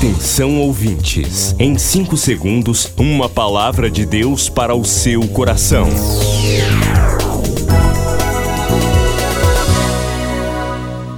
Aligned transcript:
Atenção 0.00 0.58
ouvintes, 0.58 1.54
em 1.58 1.76
5 1.76 2.16
segundos, 2.16 2.90
uma 2.96 3.28
palavra 3.28 3.90
de 3.90 4.06
Deus 4.06 4.48
para 4.48 4.74
o 4.74 4.82
seu 4.82 5.28
coração. 5.28 5.86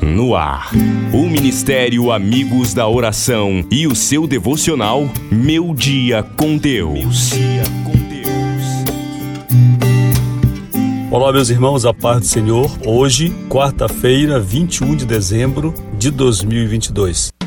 No 0.02 0.34
ar, 0.34 0.72
o 1.12 1.28
Ministério 1.28 2.10
Amigos 2.10 2.74
da 2.74 2.88
Oração 2.88 3.64
e 3.70 3.86
o 3.86 3.94
seu 3.94 4.26
devocional 4.26 5.08
Meu 5.30 5.72
Dia 5.76 6.24
com 6.36 6.56
Deus. 6.56 7.30
Olá, 11.08 11.32
meus 11.32 11.50
irmãos, 11.50 11.86
a 11.86 11.94
paz 11.94 12.18
do 12.18 12.26
Senhor. 12.26 12.68
Hoje, 12.84 13.30
quarta-feira, 13.48 14.40
21 14.40 14.96
de 14.96 15.06
dezembro 15.06 15.72
de 15.96 16.10
2022. 16.10 17.41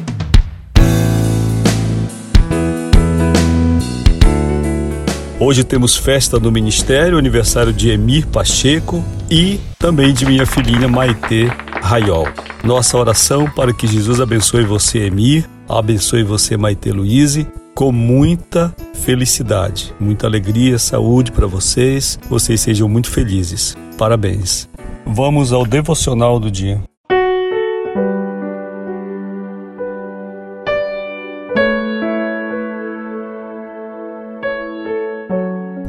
Hoje 5.48 5.64
temos 5.64 5.96
festa 5.96 6.40
no 6.40 6.52
ministério, 6.52 7.20
aniversário 7.20 7.72
de 7.72 7.92
Emir 7.92 8.26
Pacheco 8.26 9.06
e 9.30 9.60
também 9.78 10.12
de 10.12 10.26
minha 10.26 10.44
filhinha 10.44 10.88
Maitê 10.88 11.46
Raiol. 11.84 12.28
Nossa 12.64 12.98
oração 12.98 13.48
para 13.52 13.72
que 13.72 13.86
Jesus 13.86 14.20
abençoe 14.20 14.64
você, 14.64 15.02
Emir, 15.02 15.48
abençoe 15.70 16.24
você, 16.24 16.58
Maitê 16.58 16.92
Luize, 16.92 17.48
com 17.76 17.92
muita 17.92 18.76
felicidade, 18.96 19.94
muita 20.00 20.26
alegria, 20.26 20.80
saúde 20.80 21.32
para 21.32 21.46
vocês, 21.46 22.18
vocês 22.28 22.60
sejam 22.60 22.90
muito 22.90 23.12
felizes. 23.12 23.78
Parabéns. 24.00 24.68
Vamos 25.06 25.54
ao 25.54 25.64
devocional 25.64 26.40
do 26.40 26.50
dia. 26.50 26.82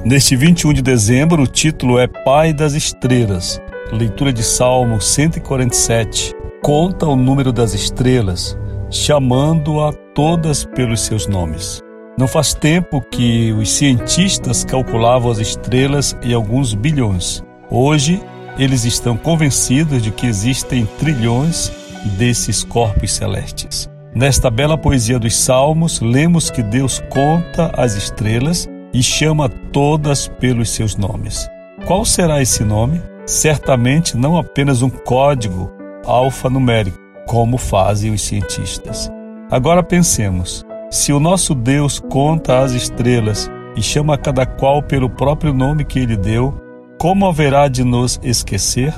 Neste 0.07 0.37
21 0.37 0.73
de 0.73 0.83
dezembro, 0.83 1.43
o 1.43 1.47
título 1.49 1.99
é 1.99 2.07
Pai 2.07 2.53
das 2.53 2.75
Estrelas. 2.75 3.61
Leitura 3.91 4.33
de 4.33 4.41
Salmo 4.41 5.01
147. 5.01 6.33
Conta 6.62 7.07
o 7.07 7.17
número 7.17 7.53
das 7.53 7.75
estrelas, 7.75 8.57
chamando-a 8.89 9.93
todas 10.15 10.65
pelos 10.65 11.01
seus 11.01 11.27
nomes. 11.27 11.81
Não 12.17 12.29
faz 12.29 12.55
tempo 12.55 13.01
que 13.11 13.53
os 13.55 13.69
cientistas 13.73 14.65
calculavam 14.65 15.29
as 15.29 15.39
estrelas 15.39 16.17
em 16.23 16.33
alguns 16.33 16.73
bilhões. 16.73 17.43
Hoje, 17.69 18.23
eles 18.57 18.84
estão 18.84 19.17
convencidos 19.17 20.01
de 20.01 20.12
que 20.12 20.29
existem 20.29 20.87
trilhões 21.01 21.73
desses 22.17 22.62
corpos 22.62 23.11
celestes. 23.11 23.91
Nesta 24.15 24.53
bela 24.53 24.79
poesia 24.79 25.19
dos 25.19 25.37
Salmos, 25.37 26.01
lemos 26.01 26.49
que 26.49 26.62
Deus 26.62 27.03
conta 27.11 27.73
as 27.77 27.97
estrelas 27.97 28.69
e 28.97 29.03
chama 29.03 29.47
todas 29.51 30.27
pelos 30.27 30.71
seus 30.71 30.97
nomes. 30.97 31.47
Qual 31.85 32.03
será 32.03 32.41
esse 32.41 32.65
nome? 32.65 33.03
Certamente 33.27 34.17
não 34.17 34.39
apenas 34.39 34.81
um 34.81 34.89
código 34.89 35.71
alfanumérico, 36.07 36.99
como 37.27 37.59
fazem 37.59 38.15
os 38.15 38.23
cientistas. 38.23 39.13
Agora 39.51 39.83
pensemos: 39.83 40.65
se 40.91 41.13
o 41.13 41.21
nosso 41.21 41.55
Deus 41.55 42.01
conta 42.01 42.61
as 42.61 42.73
estrelas 42.73 43.51
e 43.77 43.83
chama 43.83 44.17
cada 44.17 44.47
qual 44.47 44.83
pelo 44.83 45.11
próprio 45.11 45.53
nome 45.53 45.85
que 45.85 45.99
ele 45.99 46.17
deu, 46.17 46.59
como 46.99 47.27
haverá 47.27 47.69
de 47.69 47.85
nos 47.85 48.19
esquecer? 48.23 48.95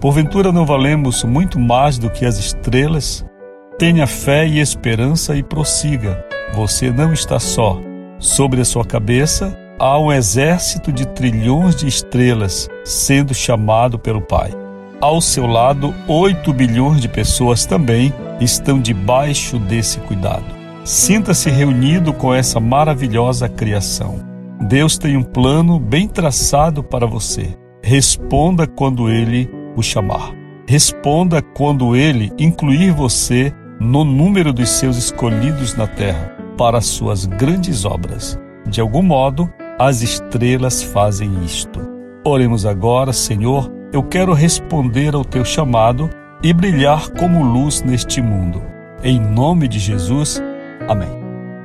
Porventura 0.00 0.52
não 0.52 0.64
valemos 0.64 1.24
muito 1.24 1.58
mais 1.58 1.98
do 1.98 2.08
que 2.08 2.24
as 2.24 2.38
estrelas? 2.38 3.26
Tenha 3.76 4.06
fé 4.06 4.46
e 4.46 4.60
esperança 4.60 5.34
e 5.34 5.42
prossiga. 5.42 6.24
Você 6.54 6.92
não 6.92 7.12
está 7.12 7.40
só. 7.40 7.89
Sobre 8.20 8.60
a 8.60 8.66
sua 8.66 8.84
cabeça 8.84 9.58
há 9.78 9.98
um 9.98 10.12
exército 10.12 10.92
de 10.92 11.08
trilhões 11.08 11.74
de 11.74 11.88
estrelas 11.88 12.68
sendo 12.84 13.32
chamado 13.32 13.98
pelo 13.98 14.20
Pai. 14.20 14.50
Ao 15.00 15.22
seu 15.22 15.46
lado, 15.46 15.94
8 16.06 16.52
bilhões 16.52 17.00
de 17.00 17.08
pessoas 17.08 17.64
também 17.64 18.12
estão 18.38 18.78
debaixo 18.78 19.58
desse 19.58 19.98
cuidado. 20.00 20.44
Sinta-se 20.84 21.48
reunido 21.48 22.12
com 22.12 22.34
essa 22.34 22.60
maravilhosa 22.60 23.48
criação. 23.48 24.20
Deus 24.68 24.98
tem 24.98 25.16
um 25.16 25.22
plano 25.22 25.80
bem 25.80 26.06
traçado 26.06 26.82
para 26.82 27.06
você. 27.06 27.56
Responda 27.82 28.66
quando 28.66 29.08
ele 29.08 29.50
o 29.74 29.82
chamar. 29.82 30.34
Responda 30.68 31.40
quando 31.40 31.96
ele 31.96 32.30
incluir 32.38 32.90
você 32.90 33.50
no 33.80 34.04
número 34.04 34.52
dos 34.52 34.68
seus 34.68 34.98
escolhidos 34.98 35.74
na 35.74 35.86
terra 35.86 36.39
para 36.60 36.82
suas 36.82 37.24
grandes 37.24 37.86
obras. 37.86 38.38
De 38.68 38.82
algum 38.82 39.00
modo, 39.00 39.50
as 39.78 40.02
estrelas 40.02 40.82
fazem 40.82 41.42
isto. 41.42 41.80
Oremos 42.22 42.66
agora, 42.66 43.14
Senhor, 43.14 43.72
eu 43.94 44.02
quero 44.02 44.34
responder 44.34 45.14
ao 45.14 45.24
teu 45.24 45.42
chamado 45.42 46.10
e 46.42 46.52
brilhar 46.52 47.08
como 47.12 47.42
luz 47.42 47.80
neste 47.82 48.20
mundo. 48.20 48.60
Em 49.02 49.18
nome 49.18 49.68
de 49.68 49.78
Jesus, 49.78 50.42
amém. 50.86 51.08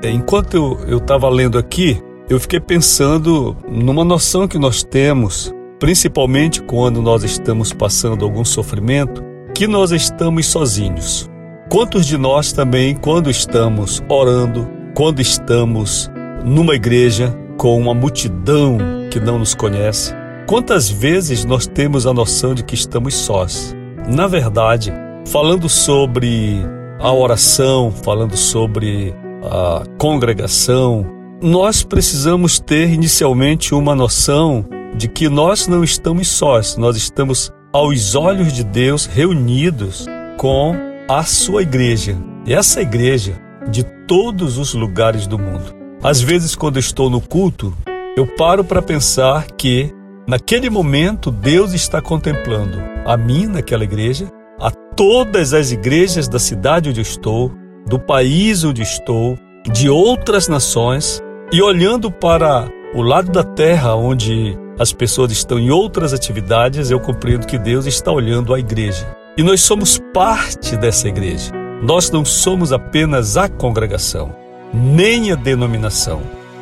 É, 0.02 0.10
enquanto 0.10 0.80
eu 0.88 1.00
estava 1.00 1.28
lendo 1.28 1.58
aqui, 1.58 2.02
eu 2.30 2.40
fiquei 2.40 2.62
pensando 2.62 3.58
numa 3.68 4.06
noção 4.06 4.48
que 4.48 4.58
nós 4.58 4.82
temos, 4.82 5.54
principalmente 5.78 6.62
quando 6.62 7.02
nós 7.02 7.22
estamos 7.26 7.74
passando 7.74 8.24
algum 8.24 8.46
sofrimento, 8.46 9.22
que 9.54 9.68
nós 9.68 9.92
estamos 9.92 10.46
sozinhos. 10.46 11.30
Quantos 11.70 12.06
de 12.06 12.18
nós 12.18 12.54
também, 12.54 12.96
quando 12.96 13.30
estamos 13.30 14.02
orando, 14.08 14.75
quando 14.96 15.22
estamos 15.22 16.10
numa 16.46 16.74
igreja 16.74 17.38
com 17.58 17.78
uma 17.78 17.94
multidão 17.94 18.78
que 19.12 19.20
não 19.20 19.38
nos 19.38 19.54
conhece, 19.54 20.14
quantas 20.48 20.90
vezes 20.90 21.44
nós 21.44 21.68
temos 21.68 22.08
a 22.08 22.14
noção 22.14 22.56
de 22.56 22.64
que 22.64 22.76
estamos 22.76 23.14
sós? 23.14 23.76
Na 24.08 24.26
verdade, 24.26 24.94
falando 25.28 25.68
sobre 25.68 26.62
a 26.98 27.12
oração, 27.12 27.92
falando 27.92 28.38
sobre 28.38 29.14
a 29.44 29.84
congregação, 29.98 31.06
nós 31.42 31.84
precisamos 31.84 32.58
ter 32.58 32.90
inicialmente 32.90 33.76
uma 33.76 33.94
noção 33.94 34.66
de 34.96 35.10
que 35.10 35.28
nós 35.28 35.68
não 35.68 35.84
estamos 35.84 36.30
sós, 36.30 36.78
nós 36.78 36.96
estamos 36.96 37.52
aos 37.74 38.16
olhos 38.16 38.54
de 38.54 38.64
Deus 38.64 39.06
reunidos 39.06 40.06
com 40.38 40.74
a 41.10 41.24
sua 41.24 41.64
igreja. 41.64 42.16
E 42.46 42.54
essa 42.54 42.82
igreja 42.82 43.38
de 43.70 43.84
todos 44.08 44.58
os 44.58 44.74
lugares 44.74 45.28
do 45.28 45.38
mundo. 45.38 45.76
Às 46.04 46.22
vezes, 46.22 46.56
quando 46.56 46.78
estou 46.78 47.10
no 47.10 47.20
culto, 47.20 47.76
eu 48.16 48.28
paro 48.28 48.64
para 48.64 48.82
pensar 48.82 49.48
que, 49.58 49.92
naquele 50.28 50.70
momento, 50.70 51.32
Deus 51.32 51.74
está 51.74 52.02
contemplando 52.02 52.78
a 53.06 53.18
mim 53.18 53.48
naquela 53.48 53.84
igreja, 53.84 54.30
a 54.60 54.72
todas 54.72 55.54
as 55.54 55.72
igrejas 55.72 56.28
da 56.28 56.40
cidade 56.40 56.90
onde 56.90 57.02
estou, 57.02 57.52
do 57.88 58.00
país 58.00 58.64
onde 58.64 58.82
estou, 58.82 59.38
de 59.72 59.90
outras 59.90 60.48
nações, 60.48 61.22
e 61.52 61.62
olhando 61.62 62.12
para 62.12 62.70
o 62.94 63.02
lado 63.02 63.32
da 63.32 63.44
terra 63.44 63.96
onde 63.96 64.58
as 64.80 64.92
pessoas 64.94 65.32
estão 65.32 65.58
em 65.58 65.70
outras 65.70 66.14
atividades, 66.14 66.92
eu 66.92 67.00
compreendo 67.00 67.48
que 67.48 67.58
Deus 67.58 67.86
está 67.86 68.12
olhando 68.12 68.54
a 68.54 68.60
igreja. 68.60 69.16
E 69.38 69.44
nós 69.44 69.62
somos 69.62 70.00
parte 70.14 70.78
dessa 70.78 71.08
igreja. 71.08 71.65
Nós 71.86 72.10
não 72.10 72.26
somos 72.26 72.74
apenas 72.74 73.38
a 73.38 73.48
congregação, 73.48 74.36
nem 74.74 75.32
a 75.32 75.36
denominação, 75.36 76.20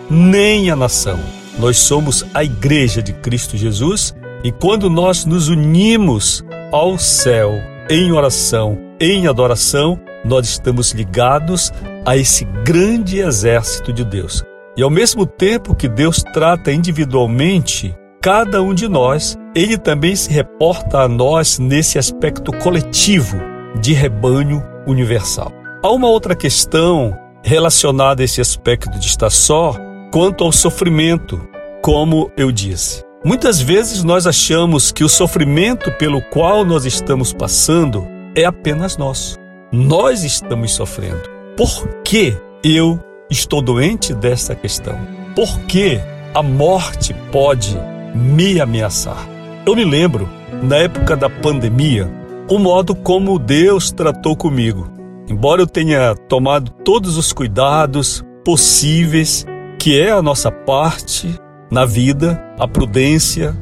nem 0.09 0.69
a 0.69 0.75
nação. 0.75 1.17
Nós 1.57 1.77
somos 1.77 2.25
a 2.33 2.43
igreja 2.43 3.01
de 3.01 3.13
Cristo 3.13 3.55
Jesus 3.55 4.13
e 4.43 4.51
quando 4.51 4.89
nós 4.89 5.23
nos 5.23 5.47
unimos 5.47 6.43
ao 6.73 6.97
céu 6.97 7.53
em 7.89 8.11
oração, 8.11 8.77
em 8.99 9.25
adoração, 9.25 9.97
nós 10.25 10.45
estamos 10.45 10.91
ligados 10.91 11.71
a 12.05 12.17
esse 12.17 12.43
grande 12.65 13.19
exército 13.19 13.93
de 13.93 14.03
Deus. 14.03 14.43
E 14.75 14.83
ao 14.83 14.89
mesmo 14.89 15.25
tempo 15.25 15.73
que 15.73 15.87
Deus 15.87 16.21
trata 16.21 16.69
individualmente 16.69 17.95
cada 18.21 18.61
um 18.61 18.73
de 18.73 18.89
nós, 18.89 19.37
ele 19.55 19.77
também 19.77 20.17
se 20.17 20.29
reporta 20.29 20.99
a 20.99 21.07
nós 21.07 21.59
nesse 21.59 21.97
aspecto 21.97 22.51
coletivo 22.51 23.39
de 23.79 23.93
rebanho 23.93 24.72
universal. 24.87 25.51
Há 25.81 25.91
uma 25.91 26.07
outra 26.07 26.35
questão 26.35 27.17
relacionada 27.43 28.21
a 28.21 28.25
esse 28.25 28.39
aspecto 28.39 28.97
de 28.97 29.07
estar 29.07 29.29
só, 29.29 29.75
quanto 30.11 30.43
ao 30.43 30.51
sofrimento, 30.51 31.41
como 31.81 32.31
eu 32.37 32.51
disse. 32.51 33.03
Muitas 33.25 33.61
vezes 33.61 34.03
nós 34.03 34.27
achamos 34.27 34.91
que 34.91 35.03
o 35.03 35.09
sofrimento 35.09 35.91
pelo 35.93 36.21
qual 36.21 36.65
nós 36.65 36.85
estamos 36.85 37.31
passando 37.31 38.05
é 38.35 38.45
apenas 38.45 38.97
nosso. 38.97 39.37
Nós 39.71 40.23
estamos 40.23 40.73
sofrendo. 40.73 41.21
Por 41.55 41.87
que 42.03 42.35
eu 42.63 42.99
estou 43.29 43.61
doente 43.61 44.13
dessa 44.13 44.55
questão? 44.55 44.97
Por 45.35 45.59
que 45.61 45.99
a 46.33 46.43
morte 46.43 47.13
pode 47.31 47.77
me 48.13 48.59
ameaçar? 48.59 49.27
Eu 49.65 49.75
me 49.75 49.85
lembro, 49.85 50.29
na 50.61 50.77
época 50.77 51.15
da 51.15 51.29
pandemia, 51.29 52.11
o 52.53 52.59
modo 52.59 52.93
como 52.93 53.39
Deus 53.39 53.91
tratou 53.91 54.35
comigo. 54.35 54.87
embora 55.27 55.61
eu 55.61 55.65
tenha 55.65 56.13
tomado 56.29 56.69
todos 56.69 57.17
os 57.17 57.33
cuidados 57.33 58.23
possíveis, 58.45 59.43
que 59.79 59.99
é 59.99 60.11
a 60.11 60.21
nossa 60.21 60.51
parte 60.51 61.33
na 61.71 61.83
vida, 61.83 62.39
a 62.59 62.67
prudência, 62.67 63.55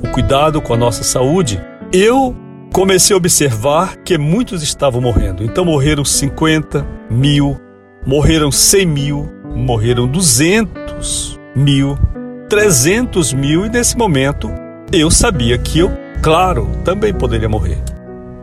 o 0.00 0.08
cuidado 0.08 0.62
com 0.62 0.74
a 0.74 0.76
nossa 0.76 1.02
saúde, 1.02 1.60
eu 1.92 2.36
comecei 2.72 3.14
a 3.14 3.16
observar 3.16 3.96
que 4.04 4.16
muitos 4.16 4.62
estavam 4.62 5.00
morrendo. 5.00 5.42
Então 5.42 5.64
morreram 5.64 6.04
50 6.04 6.86
mil, 7.10 7.58
morreram 8.06 8.52
100 8.52 8.86
mil, 8.86 9.28
morreram 9.56 10.06
200 10.06 11.40
mil, 11.56 11.98
300 12.48 13.32
mil 13.32 13.66
e 13.66 13.70
nesse 13.70 13.96
momento 13.96 14.48
eu 14.92 15.10
sabia 15.10 15.58
que 15.58 15.80
eu, 15.80 15.90
claro, 16.22 16.70
também 16.84 17.12
poderia 17.12 17.48
morrer. 17.48 17.95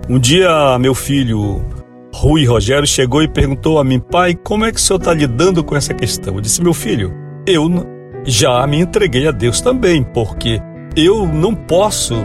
Um 0.09 0.19
dia 0.19 0.77
meu 0.79 0.93
filho 0.93 1.65
Rui 2.13 2.45
Rogério 2.45 2.85
chegou 2.85 3.23
e 3.23 3.27
perguntou 3.27 3.79
a 3.79 3.85
mim, 3.85 3.99
pai, 3.99 4.35
como 4.35 4.65
é 4.65 4.71
que 4.71 4.77
o 4.77 4.81
senhor 4.81 4.99
está 4.99 5.13
lidando 5.13 5.63
com 5.63 5.77
essa 5.77 5.93
questão? 5.93 6.35
Eu 6.35 6.41
disse, 6.41 6.61
meu 6.61 6.73
filho, 6.73 7.13
eu 7.47 7.69
já 8.25 8.67
me 8.67 8.81
entreguei 8.81 9.27
a 9.27 9.31
Deus 9.31 9.61
também, 9.61 10.03
porque 10.03 10.61
eu 10.95 11.25
não 11.25 11.55
posso 11.55 12.15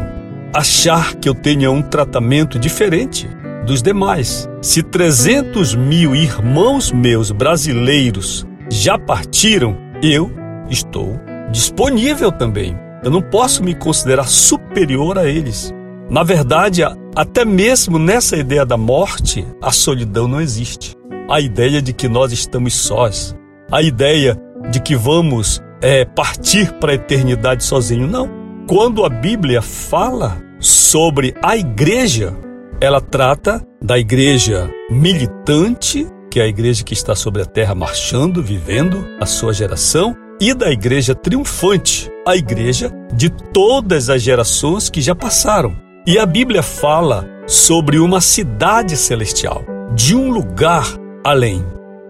achar 0.52 1.14
que 1.14 1.28
eu 1.28 1.34
tenha 1.34 1.70
um 1.70 1.80
tratamento 1.80 2.58
diferente 2.58 3.28
dos 3.64 3.80
demais. 3.80 4.48
Se 4.60 4.82
300 4.82 5.76
mil 5.76 6.16
irmãos 6.16 6.90
meus 6.90 7.30
brasileiros 7.30 8.44
já 8.68 8.98
partiram, 8.98 9.76
eu 10.02 10.32
estou 10.68 11.18
disponível 11.52 12.32
também. 12.32 12.76
Eu 13.04 13.10
não 13.10 13.22
posso 13.22 13.62
me 13.62 13.74
considerar 13.74 14.26
superior 14.26 15.16
a 15.16 15.28
eles. 15.28 15.72
Na 16.10 16.22
verdade, 16.22 16.82
até 17.14 17.44
mesmo 17.44 17.98
nessa 17.98 18.36
ideia 18.36 18.64
da 18.64 18.76
morte, 18.76 19.46
a 19.60 19.70
solidão 19.70 20.26
não 20.26 20.40
existe. 20.40 20.96
A 21.28 21.38
ideia 21.40 21.82
de 21.82 21.92
que 21.92 22.08
nós 22.08 22.32
estamos 22.32 22.74
sós, 22.74 23.36
a 23.70 23.82
ideia 23.82 24.40
de 24.70 24.80
que 24.80 24.96
vamos 24.96 25.60
é, 25.82 26.06
partir 26.06 26.72
para 26.74 26.92
a 26.92 26.94
eternidade 26.94 27.62
sozinho, 27.62 28.06
não. 28.06 28.30
Quando 28.66 29.04
a 29.04 29.08
Bíblia 29.10 29.60
fala 29.60 30.42
sobre 30.58 31.34
a 31.42 31.56
igreja, 31.56 32.34
ela 32.80 33.00
trata 33.00 33.62
da 33.82 33.98
igreja 33.98 34.70
militante, 34.90 36.06
que 36.30 36.40
é 36.40 36.44
a 36.44 36.48
igreja 36.48 36.82
que 36.82 36.94
está 36.94 37.14
sobre 37.14 37.42
a 37.42 37.46
terra 37.46 37.74
marchando, 37.74 38.42
vivendo 38.42 39.04
a 39.20 39.26
sua 39.26 39.52
geração, 39.52 40.16
e 40.40 40.54
da 40.54 40.70
igreja 40.70 41.14
triunfante, 41.14 42.10
a 42.26 42.34
igreja 42.36 42.90
de 43.12 43.28
todas 43.28 44.08
as 44.08 44.22
gerações 44.22 44.88
que 44.88 45.00
já 45.00 45.14
passaram. 45.14 45.87
E 46.08 46.18
a 46.18 46.24
Bíblia 46.24 46.62
fala 46.62 47.28
sobre 47.46 47.98
uma 47.98 48.18
cidade 48.18 48.96
celestial, 48.96 49.62
de 49.94 50.16
um 50.16 50.30
lugar 50.30 50.86
além. 51.22 51.62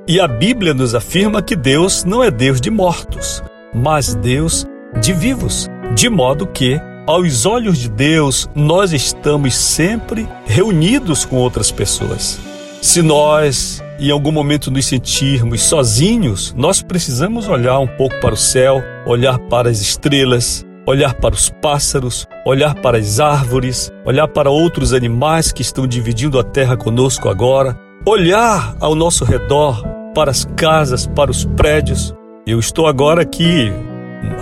E 0.06 0.21
a 0.21 0.29
Bíblia 0.29 0.73
nos 0.73 0.95
afirma 0.95 1.43
que 1.43 1.56
Deus 1.56 2.05
não 2.05 2.23
é 2.23 2.31
Deus 2.31 2.61
de 2.61 2.71
mortos, 2.71 3.43
mas 3.75 4.15
Deus 4.15 4.65
de 5.00 5.12
vivos, 5.12 5.67
de 5.97 6.09
modo 6.09 6.47
que, 6.47 6.81
aos 7.09 7.45
olhos 7.45 7.77
de 7.77 7.89
Deus, 7.89 8.49
nós 8.55 8.93
estamos 8.93 9.56
sempre 9.56 10.29
reunidos 10.47 11.25
com 11.25 11.35
outras 11.35 11.73
pessoas. 11.73 12.39
Se 12.81 13.03
nós 13.03 13.83
em 13.99 14.12
algum 14.12 14.31
momento 14.31 14.71
nos 14.71 14.87
sentirmos 14.87 15.62
sozinhos, 15.62 16.55
nós 16.56 16.81
precisamos 16.81 17.49
olhar 17.49 17.81
um 17.81 17.89
pouco 17.89 18.15
para 18.21 18.35
o 18.35 18.37
céu, 18.37 18.81
olhar 19.05 19.41
para 19.41 19.69
as 19.69 19.81
estrelas, 19.81 20.65
olhar 20.88 21.12
para 21.12 21.35
os 21.35 21.50
pássaros, 21.50 22.26
olhar 22.46 22.75
para 22.75 22.96
as 22.96 23.20
árvores, 23.20 23.93
olhar 24.06 24.26
para 24.26 24.49
outros 24.49 24.94
animais 24.94 25.52
que 25.52 25.61
estão 25.61 25.87
dividindo 25.87 26.38
a 26.38 26.43
terra 26.43 26.79
conosco 26.79 27.29
agora, 27.29 27.79
olhar 28.06 28.75
ao 28.81 28.94
nosso 28.94 29.23
redor, 29.23 29.85
para 30.14 30.31
as 30.31 30.46
casas, 30.56 31.06
para 31.06 31.31
os 31.31 31.44
prédios. 31.44 32.14
Eu 32.46 32.58
estou 32.58 32.87
agora 32.87 33.20
aqui 33.20 33.70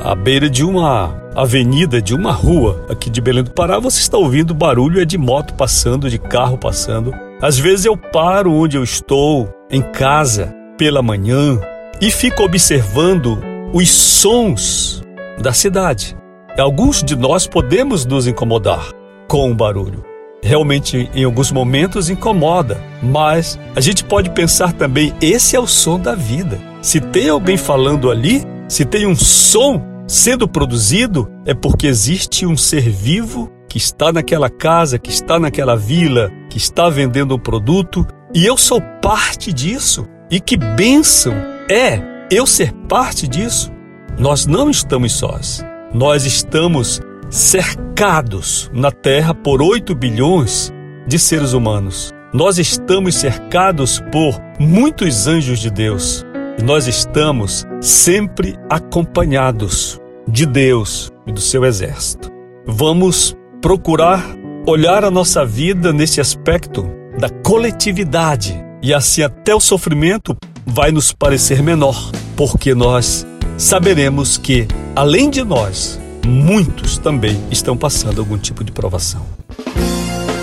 à 0.04 0.14
beira 0.14 0.48
de 0.48 0.64
uma 0.64 1.20
avenida, 1.34 2.00
de 2.00 2.14
uma 2.14 2.30
rua 2.30 2.86
aqui 2.88 3.10
de 3.10 3.20
Belém 3.20 3.42
do 3.42 3.50
Pará. 3.50 3.80
Você 3.80 3.98
está 3.98 4.16
ouvindo 4.16 4.54
barulho 4.54 5.02
é 5.02 5.04
de 5.04 5.18
moto 5.18 5.52
passando, 5.54 6.08
de 6.08 6.16
carro 6.18 6.56
passando. 6.56 7.12
Às 7.42 7.58
vezes 7.58 7.86
eu 7.86 7.96
paro 7.96 8.52
onde 8.52 8.76
eu 8.76 8.84
estou, 8.84 9.52
em 9.68 9.82
casa, 9.82 10.54
pela 10.78 11.02
manhã, 11.02 11.58
e 12.00 12.08
fico 12.08 12.44
observando 12.44 13.36
os 13.72 13.90
sons 13.90 15.02
da 15.42 15.52
cidade. 15.52 16.15
Alguns 16.58 17.02
de 17.02 17.14
nós 17.14 17.46
podemos 17.46 18.06
nos 18.06 18.26
incomodar 18.26 18.88
com 19.28 19.50
o 19.50 19.54
barulho. 19.54 20.02
Realmente, 20.42 21.10
em 21.14 21.24
alguns 21.24 21.52
momentos, 21.52 22.08
incomoda, 22.08 22.82
mas 23.02 23.58
a 23.74 23.80
gente 23.80 24.02
pode 24.02 24.30
pensar 24.30 24.72
também: 24.72 25.12
esse 25.20 25.54
é 25.54 25.60
o 25.60 25.66
som 25.66 26.00
da 26.00 26.14
vida. 26.14 26.58
Se 26.80 26.98
tem 26.98 27.28
alguém 27.28 27.58
falando 27.58 28.10
ali, 28.10 28.42
se 28.68 28.86
tem 28.86 29.06
um 29.06 29.14
som 29.14 29.82
sendo 30.06 30.48
produzido, 30.48 31.30
é 31.44 31.52
porque 31.52 31.86
existe 31.86 32.46
um 32.46 32.56
ser 32.56 32.88
vivo 32.88 33.52
que 33.68 33.76
está 33.76 34.10
naquela 34.10 34.48
casa, 34.48 34.98
que 34.98 35.10
está 35.10 35.38
naquela 35.38 35.76
vila, 35.76 36.30
que 36.48 36.56
está 36.56 36.88
vendendo 36.88 37.34
um 37.34 37.38
produto, 37.38 38.06
e 38.32 38.46
eu 38.46 38.56
sou 38.56 38.80
parte 39.02 39.52
disso. 39.52 40.06
E 40.30 40.40
que 40.40 40.56
bênção 40.56 41.34
é 41.68 42.00
eu 42.30 42.46
ser 42.46 42.72
parte 42.88 43.28
disso. 43.28 43.70
Nós 44.18 44.46
não 44.46 44.70
estamos 44.70 45.12
sós. 45.12 45.62
Nós 45.92 46.24
estamos 46.24 47.00
cercados 47.30 48.70
na 48.72 48.90
Terra 48.90 49.34
por 49.34 49.62
8 49.62 49.94
bilhões 49.94 50.72
de 51.06 51.18
seres 51.18 51.52
humanos. 51.52 52.12
Nós 52.32 52.58
estamos 52.58 53.14
cercados 53.14 54.02
por 54.12 54.40
muitos 54.58 55.26
anjos 55.26 55.58
de 55.58 55.70
Deus. 55.70 56.24
E 56.58 56.62
nós 56.62 56.86
estamos 56.86 57.64
sempre 57.80 58.56
acompanhados 58.68 60.00
de 60.26 60.44
Deus 60.46 61.12
e 61.26 61.32
do 61.32 61.40
seu 61.40 61.64
exército. 61.64 62.30
Vamos 62.66 63.36
procurar 63.60 64.24
olhar 64.66 65.04
a 65.04 65.10
nossa 65.10 65.44
vida 65.44 65.92
nesse 65.92 66.20
aspecto 66.20 66.90
da 67.18 67.28
coletividade 67.30 68.60
e 68.82 68.92
assim 68.92 69.22
até 69.22 69.54
o 69.54 69.60
sofrimento 69.60 70.36
vai 70.66 70.90
nos 70.90 71.12
parecer 71.12 71.62
menor, 71.62 72.10
porque 72.36 72.74
nós 72.74 73.26
saberemos 73.56 74.36
que, 74.36 74.66
além 74.96 75.30
de 75.30 75.44
nós, 75.44 76.00
muitos 76.26 76.96
também 76.96 77.38
estão 77.50 77.76
passando 77.76 78.20
algum 78.20 78.38
tipo 78.38 78.64
de 78.64 78.72
provação. 78.72 79.20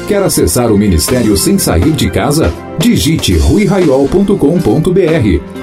Quer 0.08 0.22
acessar 0.22 0.72
o 0.72 0.78
ministério 0.78 1.36
sem 1.36 1.58
sair 1.58 1.92
de 1.92 2.10
casa? 2.10 2.54
Digite 2.78 3.36
ruiraiol.com.br 3.38 4.38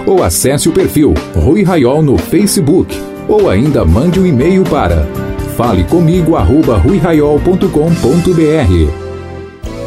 ou 0.07 0.25
acesse 0.25 0.69
o 0.69 0.73
perfil 0.73 1.15
Rui 1.37 1.63
Raiol 1.63 2.03
no 2.03 2.19
Facebook 2.19 2.99
ou 3.29 3.49
ainda 3.49 3.85
mande 3.85 4.19
um 4.19 4.27
e-mail 4.27 4.65
para 4.65 5.07
Fale 5.57 5.85
comigo 5.85 6.37
arroba 6.37 6.79
ruiraiol.com.br 6.79 9.10